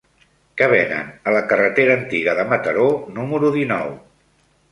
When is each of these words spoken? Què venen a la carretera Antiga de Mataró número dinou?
Què 0.59 0.67
venen 0.69 1.11
a 1.31 1.33
la 1.35 1.43
carretera 1.51 1.93
Antiga 1.99 2.35
de 2.41 2.47
Mataró 2.53 2.87
número 3.21 3.51
dinou? 3.59 3.93